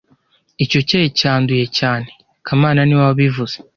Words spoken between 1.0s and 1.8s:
cyanduye